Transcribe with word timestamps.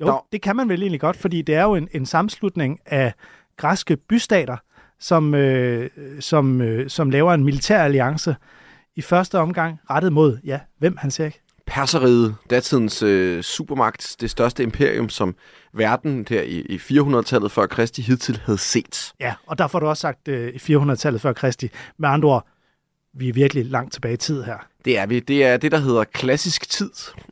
Jo, 0.00 0.06
Nå. 0.06 0.24
det 0.32 0.42
kan 0.42 0.56
man 0.56 0.68
vel 0.68 0.82
egentlig 0.82 1.00
godt, 1.00 1.16
fordi 1.16 1.42
det 1.42 1.54
er 1.54 1.62
jo 1.62 1.74
en, 1.74 1.88
en 1.92 2.06
sammenslutning 2.06 2.80
af 2.86 3.12
græske 3.56 3.96
bystater, 3.96 4.56
som, 5.00 5.34
øh, 5.34 5.90
som, 6.20 6.60
øh, 6.60 6.90
som 6.90 7.10
laver 7.10 7.34
en 7.34 7.44
militær 7.44 7.82
alliance 7.82 8.36
i 8.96 9.02
første 9.02 9.38
omgang 9.38 9.80
rettet 9.90 10.12
mod, 10.12 10.38
ja, 10.44 10.60
hvem 10.78 10.96
han 10.96 11.10
ser 11.10 11.24
ikke? 11.24 11.40
Perseriet, 11.66 12.34
datidens 12.50 13.02
øh, 13.02 13.42
supermagt, 13.42 14.16
det 14.20 14.30
største 14.30 14.62
imperium, 14.62 15.08
som 15.08 15.36
verden 15.72 16.24
der 16.24 16.42
i, 16.42 16.60
i 16.60 16.76
400-tallet 16.76 17.52
før 17.52 17.66
Kristi 17.66 18.02
hidtil 18.02 18.40
havde 18.44 18.58
set. 18.58 19.12
Ja, 19.20 19.34
og 19.46 19.58
der 19.58 19.66
får 19.66 19.80
du 19.80 19.86
også 19.86 20.00
sagt 20.00 20.28
øh, 20.28 20.54
i 20.54 20.56
400-tallet 20.56 21.20
før 21.20 21.32
Kristi. 21.32 21.68
Med 21.98 22.08
andre 22.08 22.28
ord, 22.28 22.46
vi 23.14 23.28
er 23.28 23.32
virkelig 23.32 23.66
langt 23.66 23.92
tilbage 23.92 24.14
i 24.14 24.16
tid 24.16 24.42
her. 24.42 24.66
Det 24.84 24.98
er 24.98 25.06
vi. 25.06 25.20
Det 25.20 25.44
er 25.44 25.56
det, 25.56 25.72
der 25.72 25.78
hedder 25.78 26.04
klassisk 26.04 26.68
tid 26.68 26.90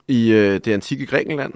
i 0.09 0.33
øh, 0.33 0.55
det 0.55 0.69
antikke 0.69 1.07
Grækenland. 1.07 1.53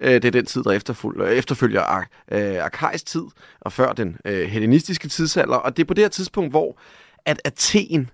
Øh, 0.00 0.12
det 0.12 0.24
er 0.24 0.30
den 0.30 0.46
tid, 0.46 0.62
der 0.62 0.70
efterfølger, 0.70 1.26
efterfølger 1.26 1.80
ar, 1.80 2.08
øh, 2.32 2.64
arkaisk 2.64 3.06
tid, 3.06 3.24
og 3.60 3.72
før 3.72 3.92
den 3.92 4.16
øh, 4.24 4.48
hellenistiske 4.48 5.08
tidsalder. 5.08 5.56
Og 5.56 5.76
det 5.76 5.82
er 5.82 5.86
på 5.86 5.94
det 5.94 6.04
her 6.04 6.08
tidspunkt, 6.08 6.52
hvor 6.52 6.78
at 7.24 7.40
Athen 7.44 8.10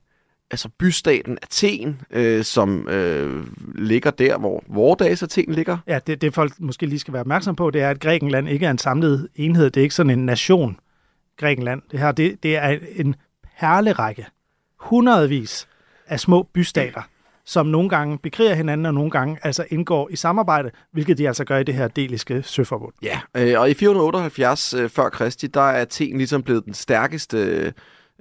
altså 0.50 0.68
bystaten 0.68 1.38
Athen, 1.42 2.00
øh, 2.10 2.44
som 2.44 2.88
øh, 2.88 3.46
ligger 3.74 4.10
der, 4.10 4.38
hvor 4.38 4.64
vores 4.68 4.98
dages 4.98 5.22
Athen 5.22 5.52
ligger. 5.52 5.78
Ja, 5.86 5.98
det, 6.06 6.20
det 6.20 6.34
folk 6.34 6.52
måske 6.58 6.86
lige 6.86 6.98
skal 6.98 7.12
være 7.12 7.20
opmærksom 7.20 7.56
på, 7.56 7.70
det 7.70 7.82
er, 7.82 7.90
at 7.90 8.00
Grækenland 8.00 8.48
ikke 8.48 8.66
er 8.66 8.70
en 8.70 8.78
samlet 8.78 9.28
enhed. 9.34 9.70
Det 9.70 9.80
er 9.80 9.82
ikke 9.82 9.94
sådan 9.94 10.18
en 10.18 10.26
nation, 10.26 10.78
Grækenland. 11.36 11.82
Det 11.90 12.00
her, 12.00 12.12
det, 12.12 12.42
det 12.42 12.56
er 12.56 12.78
en 12.96 13.14
perlerække. 13.60 14.26
Hundredvis 14.86 15.68
af 16.08 16.20
små 16.20 16.42
bystater, 16.42 17.02
som 17.44 17.66
nogle 17.66 17.88
gange 17.88 18.18
bekriger 18.18 18.54
hinanden, 18.54 18.86
og 18.86 18.94
nogle 18.94 19.10
gange 19.10 19.38
altså 19.42 19.64
indgår 19.70 20.08
i 20.10 20.16
samarbejde, 20.16 20.70
hvilket 20.92 21.18
de 21.18 21.28
altså 21.28 21.44
gør 21.44 21.58
i 21.58 21.64
det 21.64 21.74
her 21.74 21.88
deliske 21.88 22.42
søforbund. 22.42 22.92
Ja, 23.02 23.20
øh, 23.36 23.60
og 23.60 23.70
i 23.70 23.74
478 23.74 24.74
øh, 24.74 24.88
før 24.88 25.08
Kristi, 25.08 25.46
der 25.46 25.60
er 25.60 25.80
Athen 25.80 26.18
ligesom 26.18 26.42
blevet 26.42 26.64
den 26.64 26.74
stærkeste 26.74 27.72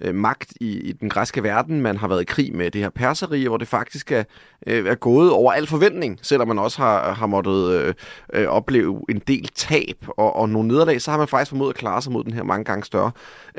øh, 0.01 0.15
magt 0.15 0.53
i, 0.61 0.79
i 0.79 0.91
den 0.91 1.09
græske 1.09 1.43
verden. 1.43 1.81
Man 1.81 1.97
har 1.97 2.07
været 2.07 2.21
i 2.21 2.25
krig 2.25 2.55
med 2.55 2.71
det 2.71 2.81
her 2.81 2.89
perserige, 2.89 3.47
hvor 3.47 3.57
det 3.57 3.67
faktisk 3.67 4.11
er, 4.11 4.23
øh, 4.67 4.85
er 4.85 4.95
gået 4.95 5.31
over 5.31 5.51
al 5.51 5.67
forventning, 5.67 6.19
selvom 6.21 6.47
man 6.47 6.59
også 6.59 6.77
har, 6.77 7.13
har 7.13 7.27
måttet 7.27 7.71
øh, 7.71 7.93
øh, 8.33 8.47
opleve 8.47 9.01
en 9.09 9.21
del 9.27 9.47
tab 9.55 10.07
og, 10.07 10.35
og 10.35 10.49
nogle 10.49 10.67
nederlag, 10.67 11.01
så 11.01 11.11
har 11.11 11.17
man 11.17 11.27
faktisk 11.27 11.49
formået 11.49 11.69
at 11.69 11.75
klare 11.75 12.01
sig 12.01 12.11
mod 12.11 12.23
den 12.23 12.33
her 12.33 12.43
mange 12.43 12.63
gange 12.63 12.85
større 12.85 13.11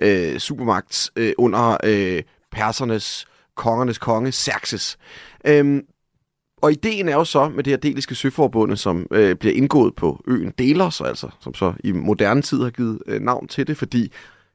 øh, 0.02 0.38
supermagt 0.38 1.10
øh, 1.16 1.32
under 1.38 1.77
øh, 1.84 2.22
persernes, 2.52 3.27
kongernes 3.55 3.98
konge, 3.98 4.33
Xerxes. 4.33 4.98
Øhm, 5.47 5.83
og 6.62 6.72
ideen 6.72 7.08
er 7.08 7.14
jo 7.14 7.25
så 7.25 7.48
med 7.48 7.64
det 7.64 7.70
her 7.70 7.77
deliske 7.78 8.14
søforbundet, 8.14 8.78
som 8.78 9.06
øh, 9.11 9.36
bliver 9.36 9.55
indgået 9.55 9.94
på 9.94 10.23
øen 10.27 10.52
Delos, 10.58 11.01
altså, 11.01 11.29
som 11.40 11.55
så 11.55 11.73
i 11.84 11.92
moderne 11.92 12.42
tid 12.42 12.62
har 12.62 12.70
givet 12.70 12.98
øh, 13.07 13.20
navn 13.20 13.48
til 13.48 13.67
det, 13.67 13.77
fordi 13.77 14.12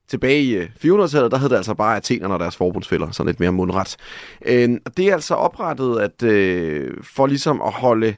tilbage 0.08 0.42
i 0.42 0.54
øh, 0.54 0.68
400-tallet, 0.84 1.30
der 1.30 1.38
hed 1.38 1.48
det 1.48 1.56
altså 1.56 1.74
bare 1.74 1.96
Athenerne 1.96 2.34
og 2.34 2.40
deres 2.40 2.56
forbundsfælder, 2.56 3.10
sådan 3.10 3.28
lidt 3.28 3.40
mere 3.40 3.52
mundret. 3.52 3.96
Øh, 4.46 4.70
det 4.96 5.08
er 5.08 5.14
altså 5.14 5.34
oprettet 5.34 6.00
at, 6.00 6.22
øh, 6.22 6.94
for 7.02 7.26
ligesom 7.26 7.62
at 7.62 7.72
holde 7.72 8.14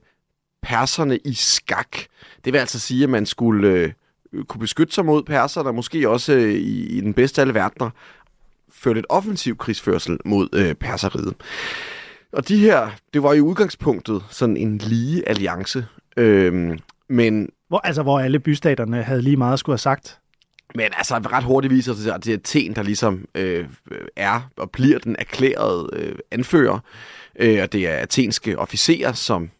perserne 0.62 1.18
i 1.24 1.34
skak. 1.34 1.96
Det 2.44 2.52
vil 2.52 2.58
altså 2.58 2.80
sige, 2.80 3.04
at 3.04 3.10
man 3.10 3.26
skulle 3.26 3.68
øh, 3.68 3.92
kunne 4.48 4.60
beskytte 4.60 4.94
sig 4.94 5.04
mod 5.04 5.22
perserne, 5.22 5.66
der 5.66 5.72
måske 5.72 6.08
også 6.08 6.32
øh, 6.32 6.52
i, 6.52 6.86
i 6.96 7.00
den 7.00 7.14
bedste 7.14 7.40
af 7.40 7.42
alle 7.42 7.54
verdener, 7.54 7.90
føre 8.74 8.94
lidt 8.94 9.06
offensiv 9.08 9.56
krigsførsel 9.56 10.18
mod 10.24 10.48
øh, 10.52 10.74
perseriet. 10.74 11.34
Og 12.32 12.48
de 12.48 12.58
her, 12.58 12.90
det 13.14 13.22
var 13.22 13.32
i 13.32 13.40
udgangspunktet 13.40 14.24
sådan 14.30 14.56
en 14.56 14.78
lige 14.78 15.28
alliance, 15.28 15.86
øh, 16.16 16.78
men... 17.08 17.48
Hvor, 17.68 17.78
altså, 17.78 18.02
hvor 18.02 18.20
alle 18.20 18.38
bystaterne 18.38 19.02
havde 19.02 19.22
lige 19.22 19.36
meget 19.36 19.52
at 19.52 19.58
skulle 19.58 19.74
have 19.74 19.78
sagt? 19.78 20.18
Men 20.74 20.86
altså 20.96 21.14
ret 21.14 21.44
hurtigt 21.44 21.74
viser 21.74 21.92
det 21.92 22.02
sig, 22.02 22.14
at 22.14 22.24
det 22.24 22.32
er 22.32 22.38
Athen, 22.38 22.74
der 22.74 22.82
ligesom 22.82 23.24
øh, 23.34 23.66
er 24.16 24.50
og 24.56 24.70
bliver 24.70 24.98
den 24.98 25.16
erklærede 25.18 25.88
øh, 25.92 26.14
anfører. 26.30 26.78
Øh, 27.38 27.62
og 27.62 27.72
det 27.72 27.88
er 27.88 27.96
athenske 27.96 28.58
officerer, 28.58 29.12
som 29.12 29.50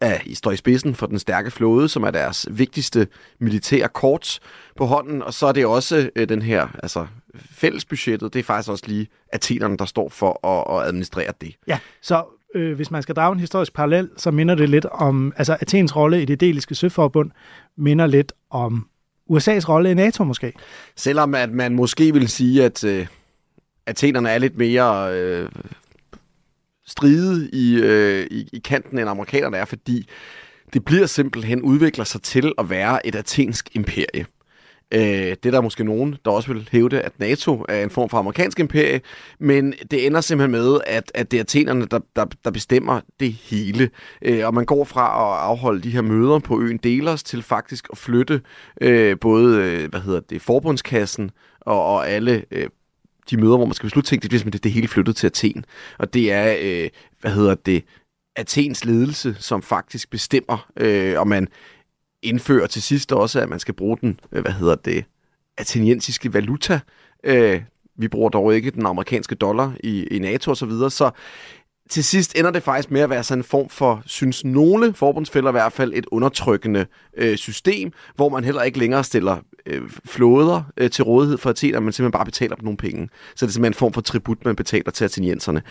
er, 0.00 0.18
står 0.34 0.50
i 0.50 0.56
spidsen 0.56 0.94
for 0.94 1.06
den 1.06 1.18
stærke 1.18 1.50
flåde, 1.50 1.88
som 1.88 2.02
er 2.02 2.10
deres 2.10 2.46
vigtigste 2.50 3.06
militære 3.38 3.88
kort 3.88 4.38
på 4.76 4.86
hånden. 4.86 5.22
Og 5.22 5.34
så 5.34 5.46
er 5.46 5.52
det 5.52 5.66
også 5.66 6.10
øh, 6.16 6.28
den 6.28 6.42
her, 6.42 6.68
altså 6.82 7.06
fællesbudgettet, 7.34 8.34
det 8.34 8.38
er 8.38 8.42
faktisk 8.42 8.70
også 8.70 8.84
lige 8.86 9.08
athenerne, 9.32 9.76
der 9.76 9.84
står 9.84 10.08
for 10.08 10.46
at, 10.46 10.80
at 10.80 10.88
administrere 10.88 11.32
det. 11.40 11.54
Ja, 11.66 11.78
så 12.02 12.24
øh, 12.54 12.76
hvis 12.76 12.90
man 12.90 13.02
skal 13.02 13.14
drage 13.14 13.32
en 13.32 13.40
historisk 13.40 13.74
parallel, 13.74 14.10
så 14.16 14.30
minder 14.30 14.54
det 14.54 14.68
lidt 14.68 14.84
om, 14.84 15.32
altså 15.36 15.56
Athens 15.60 15.96
rolle 15.96 16.22
i 16.22 16.24
det 16.24 16.40
deliske 16.40 16.74
søforbund 16.74 17.30
minder 17.76 18.06
lidt 18.06 18.32
om 18.50 18.86
USA's 19.30 19.68
rolle 19.68 19.90
i 19.90 19.94
NATO 19.94 20.24
måske? 20.24 20.52
Selvom 20.96 21.34
at 21.34 21.50
man 21.50 21.74
måske 21.74 22.12
vil 22.12 22.28
sige, 22.28 22.64
at 22.64 22.84
øh, 22.84 23.06
Athenerne 23.86 24.30
er 24.30 24.38
lidt 24.38 24.58
mere 24.58 25.14
øh, 25.14 25.48
stride 26.90 27.50
i, 27.52 27.74
øh, 27.74 28.26
i, 28.30 28.48
i 28.52 28.58
kanten, 28.58 28.98
end 28.98 29.08
amerikanerne 29.08 29.56
er, 29.56 29.64
fordi 29.64 30.08
det 30.72 30.84
bliver 30.84 31.06
simpelthen 31.06 31.62
udvikler 31.62 32.04
sig 32.04 32.22
til 32.22 32.52
at 32.58 32.70
være 32.70 33.06
et 33.06 33.14
athensk 33.14 33.68
imperie. 33.72 34.26
Øh, 34.94 35.00
det 35.02 35.46
er 35.46 35.50
der 35.50 35.60
måske 35.60 35.84
nogen, 35.84 36.16
der 36.24 36.30
også 36.30 36.52
vil 36.52 36.68
hævde, 36.72 37.00
at 37.00 37.12
NATO 37.18 37.64
er 37.68 37.82
en 37.82 37.90
form 37.90 38.08
for 38.08 38.18
amerikansk 38.18 38.60
imperie, 38.60 39.00
men 39.38 39.74
det 39.90 40.06
ender 40.06 40.20
simpelthen 40.20 40.50
med, 40.50 40.80
at, 40.86 41.12
at 41.14 41.30
det 41.30 41.36
er 41.36 41.40
athenerne, 41.40 41.86
der, 41.86 41.98
der, 42.16 42.26
der 42.44 42.50
bestemmer 42.50 43.00
det 43.20 43.32
hele. 43.32 43.90
Øh, 44.22 44.46
og 44.46 44.54
man 44.54 44.64
går 44.64 44.84
fra 44.84 45.04
at 45.04 45.48
afholde 45.48 45.82
de 45.82 45.90
her 45.90 46.02
møder 46.02 46.38
på 46.38 46.60
øen 46.60 46.76
Delos 46.76 47.22
til 47.22 47.42
faktisk 47.42 47.88
at 47.92 47.98
flytte 47.98 48.40
øh, 48.80 49.16
både 49.20 49.56
øh, 49.56 49.90
hvad 49.90 50.00
hedder 50.00 50.20
det, 50.20 50.42
forbundskassen 50.42 51.30
og, 51.60 51.84
og 51.84 52.10
alle 52.10 52.44
øh, 52.50 52.68
de 53.30 53.36
møder, 53.36 53.56
hvor 53.56 53.66
man 53.66 53.74
skal 53.74 53.86
beslutte 53.86 54.10
ting, 54.10 54.22
det 54.22 54.30
bliver 54.30 54.50
det, 54.50 54.64
det 54.64 54.72
hele 54.72 54.88
flyttet 54.88 55.16
til 55.16 55.26
Athen. 55.26 55.64
Og 55.98 56.14
det 56.14 56.32
er, 56.32 56.56
øh, 56.60 56.90
hvad 57.20 57.30
hedder 57.30 57.54
det, 57.54 57.84
Athens 58.36 58.84
ledelse, 58.84 59.36
som 59.38 59.62
faktisk 59.62 60.10
bestemmer, 60.10 60.70
øh, 60.76 61.20
og 61.20 61.28
man 61.28 61.48
indfører 62.22 62.66
til 62.66 62.82
sidst 62.82 63.12
også, 63.12 63.40
at 63.40 63.48
man 63.48 63.58
skal 63.58 63.74
bruge 63.74 63.98
den, 64.00 64.20
øh, 64.32 64.42
hvad 64.42 64.52
hedder 64.52 64.74
det, 64.74 65.04
ateniensiske 65.58 66.34
valuta. 66.34 66.80
Øh, 67.24 67.62
vi 67.96 68.08
bruger 68.08 68.28
dog 68.28 68.54
ikke 68.54 68.70
den 68.70 68.86
amerikanske 68.86 69.34
dollar 69.34 69.72
i, 69.84 70.04
i 70.04 70.18
NATO 70.18 70.50
osv., 70.50 70.58
så, 70.58 70.66
videre, 70.66 70.90
så 70.90 71.10
til 71.90 72.04
sidst 72.04 72.38
ender 72.38 72.50
det 72.50 72.62
faktisk 72.62 72.90
med 72.90 73.00
at 73.00 73.10
være 73.10 73.24
sådan 73.24 73.40
en 73.40 73.44
form 73.44 73.68
for, 73.68 74.02
synes 74.06 74.44
nogle 74.44 74.94
forbundsfælder 74.94 75.50
i 75.50 75.52
hvert 75.52 75.72
fald, 75.72 75.92
et 75.94 76.06
undertrykkende 76.06 76.86
øh, 77.16 77.36
system, 77.36 77.92
hvor 78.14 78.28
man 78.28 78.44
heller 78.44 78.62
ikke 78.62 78.78
længere 78.78 79.04
stiller 79.04 79.36
øh, 79.66 79.82
flåder 80.04 80.62
øh, 80.76 80.90
til 80.90 81.04
rådighed 81.04 81.38
for 81.38 81.50
Athen, 81.50 81.72
men 81.72 81.92
simpelthen 81.92 82.12
bare 82.12 82.24
betaler 82.24 82.56
dem 82.56 82.64
nogle 82.64 82.76
penge. 82.76 83.08
Så 83.36 83.46
det 83.46 83.50
er 83.50 83.52
simpelthen 83.52 83.70
en 83.70 83.74
form 83.74 83.92
for 83.92 84.00
tribut, 84.00 84.44
man 84.44 84.56
betaler 84.56 84.90
til 84.90 85.04
atenienserne. 85.04 85.62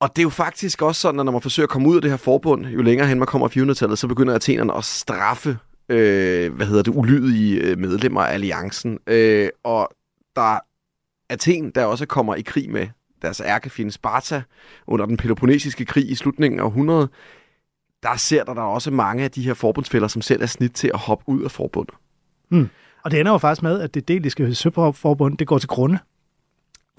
Og 0.00 0.08
det 0.16 0.18
er 0.18 0.22
jo 0.22 0.30
faktisk 0.30 0.82
også 0.82 1.00
sådan, 1.00 1.20
at 1.20 1.26
når 1.26 1.32
man 1.32 1.42
forsøger 1.42 1.66
at 1.66 1.70
komme 1.70 1.88
ud 1.88 1.96
af 1.96 2.02
det 2.02 2.10
her 2.10 2.18
forbund, 2.18 2.66
jo 2.66 2.82
længere 2.82 3.08
hen 3.08 3.18
man 3.18 3.26
kommer 3.26 3.48
i 3.48 3.60
400-tallet, 3.60 3.98
så 3.98 4.08
begynder 4.08 4.34
athenerne 4.34 4.74
at 4.76 4.84
straffe 4.84 5.58
øh, 5.88 6.54
hvad 6.54 6.66
hedder 6.66 6.82
det, 6.82 6.92
ulydige 6.96 7.60
øh, 7.60 7.78
medlemmer 7.78 8.20
af 8.20 8.34
alliancen. 8.34 8.98
Øh, 9.06 9.48
og 9.64 9.88
der 10.36 10.58
Athen, 11.30 11.70
der 11.70 11.84
også 11.84 12.06
kommer 12.06 12.34
i 12.34 12.42
krig 12.42 12.70
med 12.70 12.86
deres 13.22 13.40
ærkefjende 13.40 13.92
Sparta 13.92 14.42
under 14.86 15.06
den 15.06 15.16
Peloponnesiske 15.16 15.84
krig 15.84 16.10
i 16.10 16.14
slutningen 16.14 16.60
af 16.60 16.64
århundredet, 16.64 17.08
der 18.02 18.16
ser 18.16 18.44
der, 18.44 18.54
der 18.54 18.62
også 18.62 18.90
mange 18.90 19.24
af 19.24 19.30
de 19.30 19.42
her 19.42 19.54
forbundsfælder, 19.54 20.08
som 20.08 20.22
selv 20.22 20.42
er 20.42 20.46
snit 20.46 20.72
til 20.72 20.90
at 20.94 20.98
hoppe 20.98 21.24
ud 21.28 21.42
af 21.42 21.50
forbundet. 21.50 21.94
Hmm. 22.48 22.68
Og 23.04 23.10
det 23.10 23.20
ender 23.20 23.32
jo 23.32 23.38
faktisk 23.38 23.62
med, 23.62 23.80
at 23.80 23.94
det 23.94 24.08
deliske 24.08 24.54
søforbund, 24.54 25.38
det 25.38 25.46
går 25.46 25.58
til 25.58 25.68
grunde. 25.68 25.98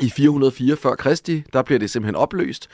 I 0.01 0.09
404 0.09 0.75
før 0.75 0.95
Kristi, 0.95 1.43
der 1.53 1.61
bliver 1.61 1.79
det 1.79 1.89
simpelthen 1.89 2.15
opløst. 2.15 2.67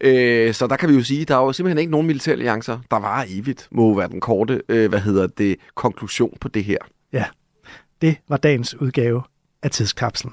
Øh, 0.00 0.54
så 0.54 0.66
der 0.66 0.76
kan 0.76 0.88
vi 0.88 0.94
jo 0.94 1.02
sige, 1.02 1.24
der 1.24 1.36
er 1.36 1.40
jo 1.40 1.52
simpelthen 1.52 1.78
ikke 1.78 1.90
nogen 1.90 2.06
militære 2.06 2.32
alliancer, 2.32 2.78
der 2.90 2.96
var 2.96 3.24
evigt, 3.28 3.68
må 3.70 3.94
være 3.94 4.08
den 4.08 4.20
korte, 4.20 4.62
øh, 4.68 4.88
hvad 4.88 5.00
hedder 5.00 5.26
det, 5.26 5.56
konklusion 5.74 6.36
på 6.40 6.48
det 6.48 6.64
her. 6.64 6.78
Ja, 7.12 7.24
det 8.02 8.16
var 8.28 8.36
dagens 8.36 8.80
udgave 8.80 9.22
af 9.62 9.70
Tidskapslen. 9.70 10.32